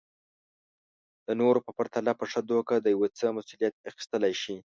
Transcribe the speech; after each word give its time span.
د 1.27 1.29
نورو 1.41 1.59
په 1.65 1.71
پرتله 1.77 2.11
په 2.19 2.25
ښه 2.31 2.41
توګه 2.51 2.73
د 2.79 2.87
يو 2.95 3.01
څه 3.17 3.25
مسوليت 3.37 3.73
اخيستلی 3.89 4.33
شي. 4.41 4.55